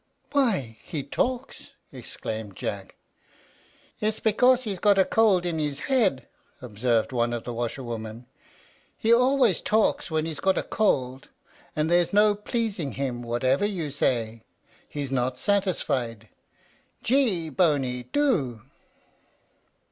"Why, 0.31 0.79
he 0.83 1.03
talks!" 1.03 1.73
exclaimed 1.93 2.55
Jack. 2.55 2.95
"It's 3.99 4.19
because 4.19 4.63
he's 4.63 4.79
got 4.79 4.97
a 4.97 5.05
cold 5.05 5.45
in 5.45 5.59
his 5.59 5.81
head," 5.81 6.25
observed 6.59 7.11
one 7.11 7.33
of 7.33 7.43
the 7.43 7.53
washer 7.53 7.83
women; 7.83 8.25
"he 8.97 9.13
always 9.13 9.61
talks 9.61 10.09
when 10.09 10.25
he's 10.25 10.39
got 10.39 10.57
a 10.57 10.63
cold, 10.63 11.29
and 11.75 11.87
there's 11.87 12.13
no 12.13 12.33
pleasing 12.33 12.93
him; 12.93 13.21
whatever 13.21 13.63
you 13.63 13.91
say, 13.91 14.41
he's 14.89 15.11
not 15.11 15.37
satisfied. 15.37 16.29
Gee, 17.03 17.49
Boney, 17.49 18.09
do!" 18.11 18.63